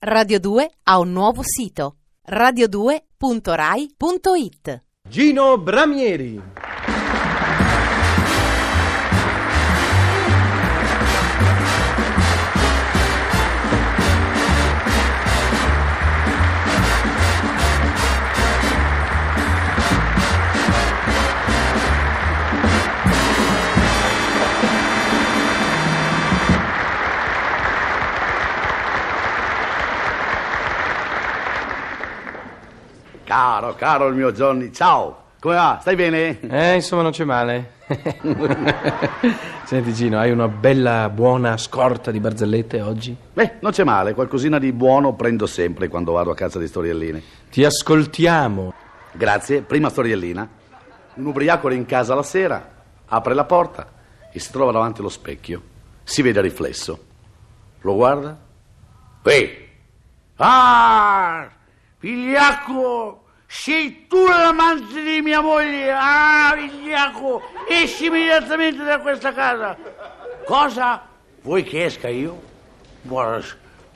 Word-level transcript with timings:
Radio 0.00 0.38
2 0.38 0.70
ha 0.84 1.00
un 1.00 1.10
nuovo 1.10 1.42
sito 1.42 1.96
radio2.rai.it 2.24 4.82
Gino 5.08 5.58
Bramieri. 5.58 6.40
Caro, 33.48 33.74
caro 33.76 34.08
il 34.08 34.14
mio 34.14 34.30
Johnny, 34.30 34.70
ciao. 34.70 35.22
Come 35.40 35.54
va? 35.54 35.78
Stai 35.80 35.96
bene? 35.96 36.38
Eh, 36.38 36.74
insomma, 36.74 37.00
non 37.00 37.12
c'è 37.12 37.24
male. 37.24 37.76
Senti, 39.64 39.94
Gino, 39.94 40.18
hai 40.18 40.30
una 40.30 40.48
bella 40.48 41.08
buona 41.08 41.56
scorta 41.56 42.10
di 42.10 42.20
barzellette 42.20 42.82
oggi? 42.82 43.16
Beh, 43.32 43.54
non 43.60 43.72
c'è 43.72 43.84
male, 43.84 44.12
qualcosina 44.12 44.58
di 44.58 44.70
buono 44.72 45.14
prendo 45.14 45.46
sempre 45.46 45.88
quando 45.88 46.12
vado 46.12 46.30
a 46.30 46.34
casa 46.34 46.58
di 46.58 46.66
storielline. 46.66 47.22
Ti 47.50 47.64
ascoltiamo. 47.64 48.74
Grazie, 49.12 49.62
prima 49.62 49.88
storiellina. 49.88 50.46
Un 51.14 51.24
ubriaco 51.24 51.68
era 51.68 51.76
in 51.76 51.86
casa 51.86 52.14
la 52.14 52.22
sera, 52.22 52.70
apre 53.06 53.32
la 53.32 53.44
porta 53.44 53.90
e 54.30 54.38
si 54.38 54.52
trova 54.52 54.72
davanti 54.72 55.00
allo 55.00 55.08
specchio. 55.08 55.62
Si 56.04 56.20
vede 56.20 56.40
il 56.40 56.44
riflesso. 56.44 56.98
Lo 57.80 57.94
guarda. 57.94 58.38
Ehi! 59.22 59.68
Ah! 60.36 61.48
Vigliacco! 61.98 63.22
Sei 63.50 64.06
tu 64.06 64.26
l'amante 64.26 65.02
di 65.02 65.22
mia 65.22 65.40
moglie! 65.40 65.90
Ah, 65.90 66.54
vigliacco! 66.54 67.40
Esci 67.66 68.04
immediatamente 68.04 68.84
da 68.84 68.98
questa 69.00 69.32
casa! 69.32 69.74
Cosa? 70.44 71.08
Vuoi 71.40 71.62
che 71.62 71.86
esca 71.86 72.08
io? 72.08 72.38
Guarda, 73.00 73.42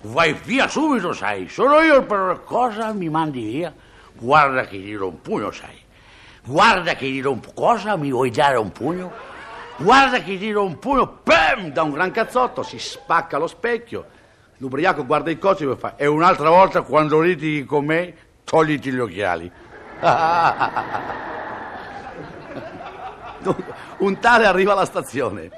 vai 0.05 0.33
via 0.33 0.69
subito, 0.69 1.13
sai! 1.13 1.51
Sono 1.51 1.81
io 1.81 1.99
il 1.99 2.05
padrone. 2.05 2.41
Cosa 2.45 2.95
mi 2.95 3.11
mandi 3.11 3.45
via? 3.45 3.75
Guarda 4.15 4.63
che 4.63 4.79
gli 4.79 4.97
do 4.97 5.09
un 5.09 5.21
pugno, 5.21 5.51
sai! 5.51 5.79
Guarda 6.45 6.95
che 6.95 7.07
gli 7.07 7.21
do 7.21 7.33
un 7.33 7.41
pugno. 7.41 7.55
Cosa? 7.55 7.97
Mi 7.97 8.11
vuoi 8.11 8.31
dare 8.31 8.57
un 8.57 8.73
pugno? 8.73 9.13
Guarda 9.77 10.23
che 10.23 10.33
gli 10.33 10.51
do 10.51 10.65
un 10.65 10.79
pugno, 10.79 11.07
pam! 11.23 11.73
Da 11.73 11.83
un 11.83 11.91
gran 11.91 12.11
cazzotto 12.11 12.63
si 12.63 12.79
spacca 12.79 13.37
lo 13.37 13.47
specchio. 13.47 14.07
L'ubriaco 14.57 15.05
guarda 15.05 15.31
il 15.31 15.39
coach 15.39 15.61
e 15.61 15.77
fa: 15.77 15.97
E 15.97 16.07
un'altra 16.07 16.49
volta 16.49 16.81
quando 16.81 17.21
litighi 17.21 17.65
con 17.65 17.85
me, 17.85 18.15
togliti 18.53 18.93
gli 18.93 18.99
occhiali. 18.99 19.51
un 23.97 24.19
tale 24.21 24.45
arriva 24.45 24.73
alla 24.73 24.85
stazione. 24.85 25.51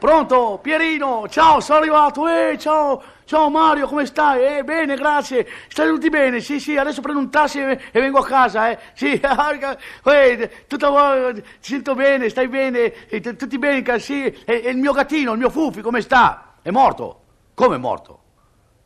Pronto, 0.00 0.58
Pierino, 0.60 1.28
ciao, 1.28 1.60
sono 1.60 1.78
arrivato, 1.78 2.26
eh, 2.26 2.56
ciao, 2.58 3.00
ciao 3.24 3.48
Mario, 3.50 3.86
come 3.86 4.04
stai? 4.04 4.58
Eh, 4.58 4.64
bene, 4.64 4.96
grazie, 4.96 5.46
stai 5.68 5.88
tutti 5.88 6.08
bene? 6.08 6.40
Sì, 6.40 6.58
sì, 6.58 6.76
adesso 6.76 7.00
prendo 7.00 7.20
un 7.20 7.30
taxi 7.30 7.60
e, 7.60 7.80
e 7.92 8.00
vengo 8.00 8.18
a 8.18 8.24
casa, 8.24 8.70
eh, 8.70 8.78
sì, 8.94 9.12
eh, 9.22 10.64
tutto, 10.66 11.32
ti 11.34 11.42
sento 11.60 11.94
bene, 11.94 12.28
stai 12.28 12.48
bene, 12.48 13.08
eh, 13.08 13.20
tutti 13.20 13.58
bene, 13.58 13.98
sì, 14.00 14.24
e, 14.24 14.62
e 14.64 14.70
il 14.70 14.76
mio 14.76 14.92
gattino, 14.92 15.32
il 15.32 15.38
mio 15.38 15.50
Fufi, 15.50 15.82
come 15.82 16.00
sta? 16.00 16.54
È 16.62 16.70
morto? 16.70 17.20
Come 17.54 17.76
è 17.76 17.78
morto? 17.78 18.22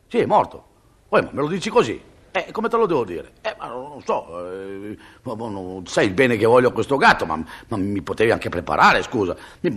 Sì, 0.09 0.19
è 0.19 0.27
morto. 0.27 0.67
Poi, 1.09 1.23
ma 1.23 1.29
me 1.33 1.41
lo 1.41 1.49
dici 1.49 1.71
così? 1.71 2.11
Eh, 2.35 2.51
come 2.51 2.71
te 2.71 2.79
lo 2.79 2.87
devo 2.87 3.05
dire? 3.05 3.33
Eh, 3.43 3.55
ma 3.59 3.67
non 3.67 4.01
so, 4.03 4.49
eh, 4.51 4.97
non 5.23 5.83
sai 5.87 6.07
il 6.07 6.13
bene 6.15 6.39
che 6.39 6.47
voglio 6.47 6.69
a 6.69 6.73
questo 6.73 6.97
gatto, 6.97 7.27
ma, 7.27 7.37
ma 7.69 7.77
mi 7.77 8.01
potevi 8.01 8.31
anche 8.31 8.49
preparare, 8.49 9.03
scusa. 9.03 9.37
Mi- 9.61 9.71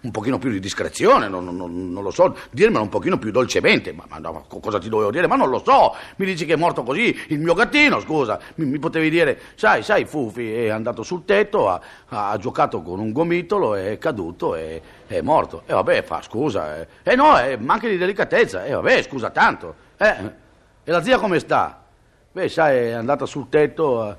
Un 0.00 0.10
pochino 0.10 0.38
più 0.38 0.48
di 0.50 0.58
discrezione, 0.58 1.28
non, 1.28 1.44
non- 1.44 1.92
non 1.92 2.02
lo 2.02 2.10
so, 2.10 2.34
dirmelo 2.50 2.82
un 2.82 2.88
pochino 2.88 3.18
più 3.18 3.30
dolcemente. 3.30 3.92
Ma, 3.92 4.04
ma 4.08 4.16
no, 4.16 4.46
co- 4.48 4.58
cosa 4.58 4.78
ti 4.78 4.88
dovevo 4.88 5.10
dire? 5.10 5.26
Ma 5.26 5.36
non 5.36 5.50
lo 5.50 5.62
so. 5.62 5.94
Mi 6.16 6.24
dici 6.24 6.46
che 6.46 6.54
è 6.54 6.56
morto 6.56 6.82
così 6.82 7.14
il 7.28 7.40
mio 7.40 7.52
gattino, 7.52 8.00
scusa. 8.00 8.40
Mi, 8.54 8.64
mi 8.64 8.78
potevi 8.78 9.10
dire, 9.10 9.38
sai, 9.56 9.82
sai, 9.82 10.06
Fufi 10.06 10.50
è 10.50 10.68
andato 10.70 11.02
sul 11.02 11.26
tetto, 11.26 11.68
ha, 11.68 11.78
ha 12.08 12.38
giocato 12.38 12.80
con 12.80 13.00
un 13.00 13.12
gomitolo, 13.12 13.74
è 13.74 13.98
caduto 13.98 14.54
e 14.54 14.80
è 15.06 15.20
morto. 15.20 15.62
E 15.66 15.74
vabbè, 15.74 16.02
fa, 16.04 16.22
scusa. 16.22 16.78
Eh, 16.78 16.86
Eh, 17.02 17.14
no, 17.16 17.38
eh, 17.38 17.58
manca 17.58 17.86
di 17.86 17.98
delicatezza. 17.98 18.64
E 18.64 18.72
vabbè, 18.72 19.02
scusa 19.02 19.28
tanto. 19.28 19.74
Eh, 19.98 20.14
e 20.84 20.90
la 20.90 21.02
zia 21.02 21.18
come 21.18 21.38
sta? 21.38 21.82
Beh, 22.30 22.48
sai, 22.50 22.88
è 22.88 22.92
andata 22.92 23.24
sul 23.24 23.48
tetto, 23.48 24.02
ha 24.02 24.14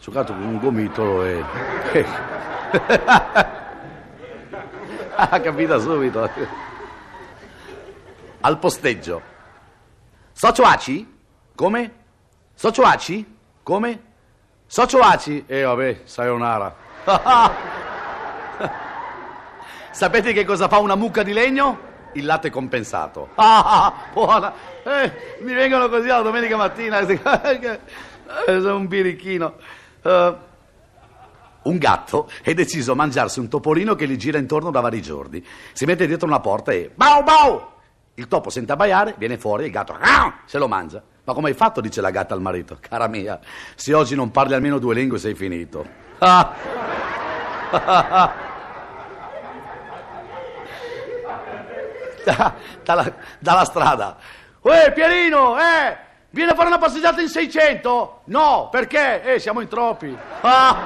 giocato 0.00 0.32
con 0.32 0.42
un 0.42 0.58
gomitolo 0.58 1.24
e... 1.24 1.44
ha 5.14 5.40
capito 5.40 5.78
subito. 5.78 6.30
Al 8.40 8.58
posteggio. 8.58 9.22
Socio 10.32 10.62
Aci? 10.62 11.20
Come? 11.54 11.92
Socio 12.54 12.82
Aci? 12.82 13.36
Come? 13.62 14.02
Socio 14.66 15.00
Aci? 15.00 15.44
E 15.46 15.62
vabbè, 15.62 16.00
sayonara. 16.04 16.74
Sapete 19.90 20.32
che 20.32 20.46
cosa 20.46 20.68
fa 20.68 20.78
una 20.78 20.94
mucca 20.96 21.22
di 21.22 21.34
legno? 21.34 21.90
Il 22.14 22.24
latte 22.24 22.50
compensato. 22.50 23.30
Ah, 23.36 23.92
buona. 24.12 24.52
Eh, 24.84 25.38
mi 25.40 25.54
vengono 25.54 25.88
così 25.88 26.06
la 26.06 26.22
domenica 26.22 26.56
mattina. 26.56 27.00
Eh, 28.46 28.60
sono 28.60 28.76
un 28.76 28.86
birichino. 28.86 29.56
Eh, 30.00 30.36
un 31.62 31.76
gatto 31.78 32.30
è 32.42 32.54
deciso 32.54 32.92
a 32.92 32.94
mangiarsi 32.94 33.40
un 33.40 33.48
topolino 33.48 33.94
che 33.94 34.08
gli 34.08 34.16
gira 34.16 34.38
intorno 34.38 34.70
da 34.70 34.80
vari 34.80 35.02
giorni. 35.02 35.44
Si 35.72 35.84
mette 35.84 36.06
dietro 36.06 36.26
una 36.26 36.40
porta 36.40 36.72
e... 36.72 36.90
Bau, 36.94 37.22
bau! 37.22 37.70
Il 38.14 38.28
topo 38.28 38.50
sente 38.50 38.72
abbaiare, 38.72 39.14
viene 39.16 39.38
fuori 39.38 39.64
e 39.64 39.66
il 39.66 39.72
gatto 39.72 39.96
ah, 39.98 40.40
se 40.44 40.58
lo 40.58 40.66
mangia. 40.66 41.02
Ma 41.24 41.34
come 41.34 41.48
hai 41.50 41.54
fatto? 41.54 41.80
dice 41.80 42.00
la 42.00 42.10
gatta 42.10 42.34
al 42.34 42.40
marito. 42.40 42.78
Cara 42.80 43.06
mia, 43.06 43.38
se 43.74 43.94
oggi 43.94 44.14
non 44.14 44.30
parli 44.30 44.54
almeno 44.54 44.78
due 44.78 44.94
lingue 44.94 45.18
sei 45.18 45.34
finito. 45.34 45.86
Ah. 46.18 46.54
Da- 52.24 52.54
dalla, 52.84 53.12
dalla 53.38 53.64
strada. 53.64 54.16
Uè, 54.62 54.92
Pierino, 54.92 55.58
eh, 55.58 55.96
vieni 56.30 56.50
a 56.50 56.54
fare 56.54 56.68
una 56.68 56.78
passeggiata 56.78 57.20
in 57.20 57.28
600? 57.28 58.22
No, 58.26 58.68
perché? 58.70 59.22
Eh, 59.22 59.38
siamo 59.38 59.60
in 59.60 59.68
troppi. 59.68 60.16
Ah. 60.40 60.80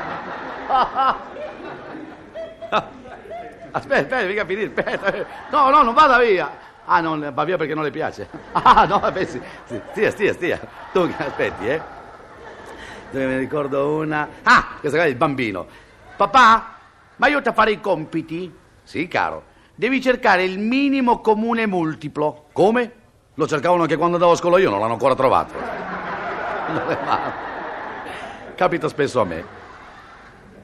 Aspetta, 3.72 4.16
aspetta, 4.16 4.22
mica 4.26 4.44
finire, 4.46 4.72
aspetta. 4.74 5.26
No, 5.50 5.68
no, 5.68 5.82
non 5.82 5.92
vada 5.92 6.18
via. 6.18 6.50
Ah, 6.86 7.00
non 7.00 7.30
va 7.34 7.44
via 7.44 7.56
perché 7.58 7.74
non 7.74 7.84
le 7.84 7.90
piace. 7.90 8.28
Ah, 8.52 8.86
no, 8.86 8.98
vabbè, 9.00 9.24
sì, 9.24 9.40
stia, 9.90 10.10
stia, 10.10 10.32
stia. 10.32 10.58
Tu 10.92 11.12
aspetti, 11.18 11.66
eh. 11.68 11.80
Dove 13.10 13.26
mi 13.26 13.36
ricordo 13.36 13.96
una. 13.96 14.26
Ah, 14.42 14.76
questa 14.80 14.96
qua 14.98 15.06
è 15.06 15.10
il 15.10 15.16
bambino. 15.16 15.66
Papà, 16.16 16.74
ma 17.16 17.26
aiuta 17.26 17.50
a 17.50 17.52
fare 17.52 17.72
i 17.72 17.80
compiti? 17.80 18.52
Sì, 18.82 19.06
caro. 19.08 19.44
Devi 19.78 20.00
cercare 20.00 20.42
il 20.42 20.58
minimo 20.58 21.20
comune 21.20 21.66
multiplo. 21.66 22.46
Come? 22.52 22.92
Lo 23.34 23.46
cercavano 23.46 23.82
anche 23.82 23.98
quando 23.98 24.14
andavo 24.14 24.32
a 24.32 24.36
scuola 24.36 24.58
io, 24.58 24.70
non 24.70 24.80
l'hanno 24.80 24.94
ancora 24.94 25.14
trovato. 25.14 25.52
Capita 28.56 28.88
spesso 28.88 29.20
a 29.20 29.24
me. 29.24 29.44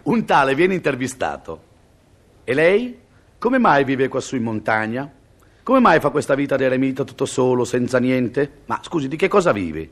Un 0.04 0.24
tale 0.24 0.54
viene 0.54 0.72
intervistato. 0.72 1.60
E 2.42 2.54
lei? 2.54 3.00
Come 3.36 3.58
mai 3.58 3.84
vive 3.84 4.08
quassù 4.08 4.36
in 4.36 4.44
montagna? 4.44 5.12
Come 5.62 5.80
mai 5.80 6.00
fa 6.00 6.08
questa 6.08 6.34
vita 6.34 6.56
di 6.56 6.64
eremita 6.64 7.04
tutto 7.04 7.26
solo, 7.26 7.66
senza 7.66 7.98
niente? 7.98 8.62
Ma 8.64 8.80
scusi, 8.82 9.08
di 9.08 9.16
che 9.16 9.28
cosa 9.28 9.52
vive? 9.52 9.90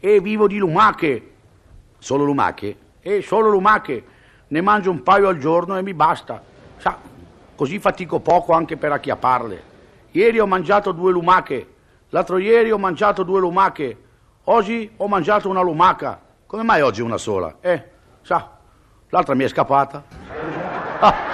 E 0.00 0.20
vivo 0.20 0.46
di 0.46 0.56
lumache. 0.56 1.32
Solo 1.98 2.24
lumache? 2.24 2.76
Eh, 3.02 3.20
solo 3.20 3.50
lumache. 3.50 4.04
Ne 4.48 4.60
mangio 4.62 4.90
un 4.90 5.02
paio 5.02 5.28
al 5.28 5.36
giorno 5.36 5.76
e 5.76 5.82
mi 5.82 5.92
basta. 5.92 6.52
Così 7.54 7.78
fatico 7.78 8.20
poco 8.20 8.52
anche 8.52 8.76
per 8.76 8.92
acchiapparle. 8.92 9.62
Ieri 10.10 10.40
ho 10.40 10.46
mangiato 10.46 10.92
due 10.92 11.12
lumache. 11.12 11.66
L'altro 12.10 12.38
ieri 12.38 12.70
ho 12.70 12.78
mangiato 12.78 13.22
due 13.22 13.40
lumache. 13.40 13.96
Oggi 14.44 14.90
ho 14.96 15.08
mangiato 15.08 15.48
una 15.48 15.62
lumaca. 15.62 16.20
Come 16.46 16.62
mai 16.62 16.82
oggi 16.82 17.00
una 17.00 17.18
sola? 17.18 17.56
Eh, 17.60 17.82
sa, 18.22 18.50
l'altra 19.08 19.34
mi 19.34 19.44
è 19.44 19.48
scappata. 19.48 20.04
Ah. 21.00 21.32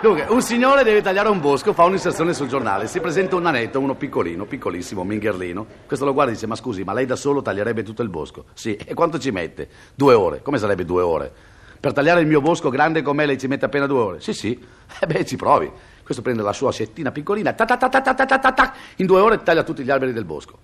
Dunque, 0.00 0.26
un 0.28 0.42
signore 0.42 0.84
deve 0.84 1.00
tagliare 1.00 1.28
un 1.28 1.40
bosco, 1.40 1.72
fa 1.72 1.84
un'inserzione 1.84 2.34
sul 2.34 2.48
giornale, 2.48 2.86
si 2.86 3.00
presenta 3.00 3.34
un 3.34 3.42
nanetto, 3.42 3.80
uno 3.80 3.94
piccolino, 3.94 4.44
piccolissimo, 4.44 5.02
mingherlino. 5.02 5.66
Questo 5.86 6.04
lo 6.04 6.12
guarda 6.12 6.32
e 6.32 6.34
dice, 6.34 6.46
ma 6.46 6.54
scusi, 6.54 6.84
ma 6.84 6.92
lei 6.92 7.06
da 7.06 7.16
solo 7.16 7.40
taglierebbe 7.40 7.82
tutto 7.82 8.02
il 8.02 8.08
bosco? 8.10 8.44
Sì, 8.52 8.76
e 8.76 8.92
quanto 8.94 9.18
ci 9.18 9.30
mette? 9.30 9.68
Due 9.94 10.14
ore. 10.14 10.42
Come 10.42 10.58
sarebbe 10.58 10.84
due 10.84 11.02
ore? 11.02 11.32
Per 11.78 11.92
tagliare 11.92 12.20
il 12.20 12.26
mio 12.26 12.40
bosco 12.40 12.70
grande 12.70 13.02
com'è 13.02 13.26
lei 13.26 13.38
ci 13.38 13.46
mette 13.46 13.64
appena 13.66 13.86
due 13.86 13.98
ore? 13.98 14.20
Sì, 14.20 14.32
sì. 14.32 14.58
Eh 14.98 15.06
beh, 15.06 15.24
ci 15.24 15.36
provi. 15.36 15.70
Questo 16.02 16.22
prende 16.22 16.42
la 16.42 16.52
sua 16.52 16.72
settina 16.72 17.10
piccolina, 17.10 17.52
ta 17.52 17.64
ta 17.64 17.76
ta 17.76 17.88
ta 17.88 18.00
ta 18.00 18.14
ta 18.14 18.26
ta 18.26 18.52
ta, 18.52 18.72
in 18.96 19.06
due 19.06 19.20
ore 19.20 19.42
taglia 19.42 19.64
tutti 19.64 19.82
gli 19.82 19.90
alberi 19.90 20.12
del 20.12 20.24
bosco. 20.24 20.56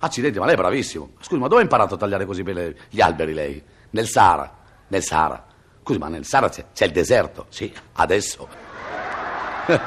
Accidenti, 0.00 0.38
ma 0.38 0.46
lei 0.46 0.54
è 0.54 0.56
bravissimo. 0.56 1.10
Scusi, 1.20 1.40
ma 1.40 1.46
dove 1.46 1.60
ha 1.60 1.64
imparato 1.64 1.94
a 1.94 1.96
tagliare 1.96 2.24
così 2.24 2.42
bene 2.42 2.74
gli 2.88 3.00
alberi 3.00 3.32
lei? 3.32 3.62
Nel 3.90 4.08
Sahara. 4.08 4.52
Nel 4.88 5.02
Sahara. 5.02 5.46
Scusi, 5.82 5.98
ma 5.98 6.08
nel 6.08 6.24
Sahara 6.24 6.48
c'è, 6.48 6.64
c'è 6.72 6.86
il 6.86 6.92
deserto. 6.92 7.46
Sì, 7.50 7.72
adesso. 7.92 8.48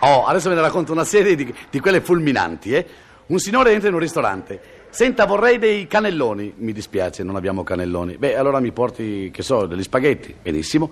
oh, 0.00 0.26
adesso 0.26 0.48
ve 0.48 0.54
ne 0.56 0.60
racconto 0.60 0.92
una 0.92 1.04
serie 1.04 1.34
di, 1.34 1.54
di 1.70 1.80
quelle 1.80 2.00
fulminanti, 2.00 2.74
eh? 2.74 2.86
Un 3.26 3.38
signore 3.38 3.72
entra 3.72 3.88
in 3.88 3.94
un 3.94 4.00
ristorante. 4.00 4.75
Senta, 4.96 5.26
vorrei 5.26 5.58
dei 5.58 5.86
cannelloni. 5.86 6.54
Mi 6.56 6.72
dispiace, 6.72 7.22
non 7.22 7.36
abbiamo 7.36 7.62
cannelloni. 7.62 8.16
Beh, 8.16 8.34
allora 8.34 8.60
mi 8.60 8.72
porti, 8.72 9.30
che 9.30 9.42
so, 9.42 9.66
degli 9.66 9.82
spaghetti. 9.82 10.34
Benissimo. 10.40 10.90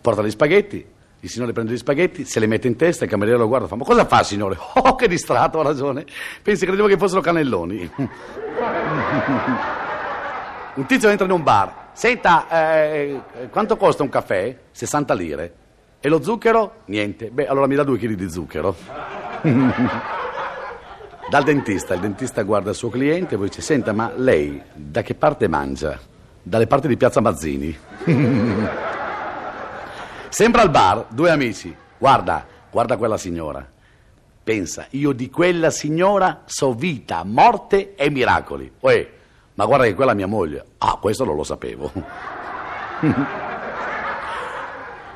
Porta 0.00 0.24
gli 0.24 0.30
spaghetti. 0.30 0.84
Il 1.20 1.30
signore 1.30 1.52
prende 1.52 1.72
gli 1.72 1.76
spaghetti, 1.76 2.24
se 2.24 2.40
li 2.40 2.48
mette 2.48 2.66
in 2.66 2.74
testa, 2.74 3.04
il 3.04 3.10
cameriere 3.10 3.38
lo 3.38 3.46
guarda 3.46 3.66
e 3.66 3.68
fa: 3.68 3.76
Ma 3.76 3.84
cosa 3.84 4.06
fa, 4.06 4.24
signore? 4.24 4.58
Oh, 4.74 4.96
che 4.96 5.06
distratto, 5.06 5.60
ha 5.60 5.62
ragione. 5.62 6.04
Pensi, 6.42 6.66
credevo 6.66 6.88
che 6.88 6.96
fossero 6.96 7.20
cannelloni. 7.20 7.88
un 10.74 10.86
tizio 10.86 11.08
entra 11.08 11.24
in 11.24 11.30
un 11.30 11.44
bar. 11.44 11.90
Senta, 11.92 12.48
eh, 12.48 13.20
quanto 13.50 13.76
costa 13.76 14.02
un 14.02 14.08
caffè? 14.08 14.58
60 14.72 15.14
lire. 15.14 15.54
E 16.00 16.08
lo 16.08 16.20
zucchero? 16.20 16.78
Niente. 16.86 17.30
Beh, 17.30 17.46
allora 17.46 17.68
mi 17.68 17.76
dà 17.76 17.84
due 17.84 17.98
chili 17.98 18.16
di 18.16 18.28
zucchero. 18.28 18.74
Dal 21.28 21.42
dentista, 21.42 21.94
il 21.94 22.00
dentista 22.00 22.42
guarda 22.42 22.70
il 22.70 22.76
suo 22.76 22.90
cliente 22.90 23.34
e 23.34 23.38
poi 23.38 23.48
dice: 23.48 23.62
Senta, 23.62 23.92
ma 23.92 24.12
lei 24.14 24.62
da 24.72 25.02
che 25.02 25.14
parte 25.14 25.48
mangia? 25.48 25.98
Dalle 26.42 26.66
parti 26.66 26.86
di 26.86 26.96
Piazza 26.96 27.20
Mazzini. 27.20 27.76
Sembra 30.28 30.62
al 30.62 30.70
bar, 30.70 31.06
due 31.10 31.30
amici. 31.30 31.74
Guarda, 31.96 32.46
guarda 32.70 32.96
quella 32.96 33.16
signora. 33.16 33.66
Pensa, 34.44 34.86
io 34.90 35.12
di 35.12 35.30
quella 35.30 35.70
signora 35.70 36.42
so 36.44 36.74
vita, 36.74 37.24
morte 37.24 37.94
e 37.94 38.10
miracoli. 38.10 38.70
Uè, 38.80 39.10
ma 39.54 39.64
guarda 39.64 39.86
che 39.86 39.94
quella 39.94 40.12
è 40.12 40.14
mia 40.14 40.26
moglie. 40.26 40.62
Ah, 40.78 40.98
questo 41.00 41.24
non 41.24 41.36
lo 41.36 41.44
sapevo. 41.44 41.90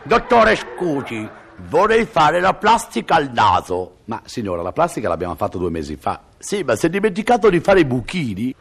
Dottore, 0.05 0.57
scusi, 0.57 1.29
vorrei 1.67 2.07
fare 2.07 2.41
la 2.41 2.55
plastica 2.55 3.17
al 3.17 3.31
naso. 3.33 3.99
Ma 4.05 4.23
signora, 4.25 4.63
la 4.63 4.73
plastica 4.73 5.09
l'abbiamo 5.09 5.35
fatta 5.35 5.59
due 5.59 5.71
mesi 5.71 5.97
fa. 5.97 6.21
Sì, 6.39 6.63
ma 6.63 6.77
si 6.77 6.87
è 6.87 6.89
dimenticato 6.89 7.51
di 7.51 7.61
fare 7.61 7.81
i 7.81 7.85
buchini. 7.85 8.55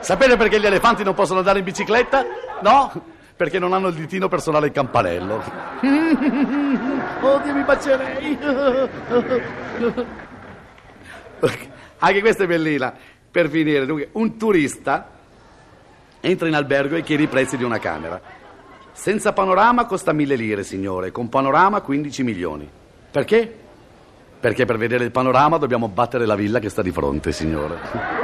Sapete 0.00 0.36
perché 0.36 0.60
gli 0.60 0.66
elefanti 0.66 1.02
non 1.02 1.14
possono 1.14 1.38
andare 1.38 1.58
in 1.58 1.64
bicicletta? 1.64 2.24
No? 2.62 2.92
Perché 3.36 3.58
non 3.58 3.72
hanno 3.72 3.88
il 3.88 3.94
ditino 3.94 4.28
personale 4.28 4.66
il 4.66 4.72
campanello. 4.72 5.42
Oddio, 7.20 7.54
mi 7.54 7.62
bacerei. 7.62 8.38
Anche 11.98 12.20
questa 12.20 12.44
è 12.44 12.46
bellina. 12.46 12.94
Per 13.30 13.48
finire, 13.48 13.86
dunque, 13.86 14.10
un 14.12 14.36
turista 14.36 15.10
entra 16.20 16.48
in 16.48 16.54
albergo 16.54 16.96
e 16.96 17.02
chiede 17.02 17.24
i 17.24 17.26
prezzi 17.26 17.56
di 17.56 17.64
una 17.64 17.78
camera. 17.78 18.20
Senza 18.96 19.32
panorama 19.32 19.86
costa 19.86 20.12
mille 20.12 20.36
lire, 20.36 20.62
signore, 20.62 21.10
con 21.10 21.28
panorama 21.28 21.80
15 21.80 22.22
milioni. 22.22 22.70
Perché? 23.10 23.52
Perché 24.38 24.64
per 24.64 24.78
vedere 24.78 25.02
il 25.04 25.10
panorama 25.10 25.58
dobbiamo 25.58 25.88
battere 25.88 26.26
la 26.26 26.36
villa 26.36 26.60
che 26.60 26.68
sta 26.68 26.80
di 26.80 26.92
fronte, 26.92 27.32
signore. 27.32 28.23